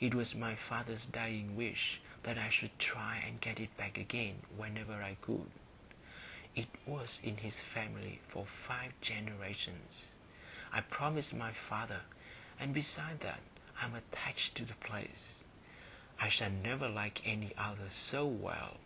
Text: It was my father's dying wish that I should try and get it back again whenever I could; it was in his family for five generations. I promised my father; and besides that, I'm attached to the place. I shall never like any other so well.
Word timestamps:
It 0.00 0.14
was 0.14 0.34
my 0.34 0.54
father's 0.54 1.04
dying 1.04 1.54
wish 1.54 2.00
that 2.22 2.38
I 2.38 2.48
should 2.48 2.78
try 2.78 3.16
and 3.18 3.42
get 3.42 3.60
it 3.60 3.76
back 3.76 3.98
again 3.98 4.40
whenever 4.56 5.02
I 5.02 5.16
could; 5.16 5.50
it 6.54 6.68
was 6.86 7.20
in 7.22 7.36
his 7.36 7.60
family 7.60 8.20
for 8.26 8.46
five 8.46 8.98
generations. 9.02 10.14
I 10.72 10.80
promised 10.80 11.34
my 11.34 11.52
father; 11.52 12.00
and 12.58 12.72
besides 12.72 13.20
that, 13.20 13.42
I'm 13.78 13.94
attached 13.94 14.54
to 14.54 14.64
the 14.64 14.76
place. 14.76 15.44
I 16.18 16.30
shall 16.30 16.48
never 16.50 16.88
like 16.88 17.26
any 17.26 17.54
other 17.58 17.90
so 17.90 18.26
well. 18.26 18.78